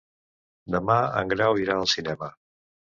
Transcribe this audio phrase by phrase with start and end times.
[0.77, 2.35] Demà en Grau irà al cinema.